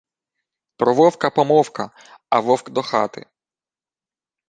[0.77, 1.89] Про вовка помовка,
[2.29, 3.25] а вовк до хати.